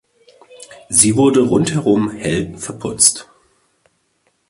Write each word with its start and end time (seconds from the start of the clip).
Sie 0.89 1.15
wurde 1.15 1.41
rundherum 1.41 2.09
hell 2.09 2.57
verputzt. 2.57 3.29